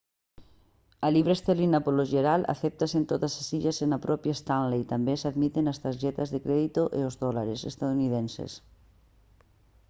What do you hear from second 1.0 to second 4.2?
a libra esterlina polo xeral acéptase en todas as illas e na